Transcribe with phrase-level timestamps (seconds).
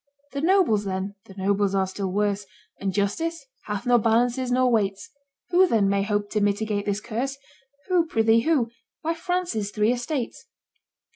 [0.31, 2.47] "The nobles, then?" "The nobles are still worse."
[2.79, 5.11] "And justice?" "Hath nor balances nor weights."
[5.51, 7.37] "Who, then, may hope to mitigate this curse?"
[7.87, 8.07] "Who?
[8.07, 8.71] prithee, who?"
[9.03, 10.47] "Why, France's three estates."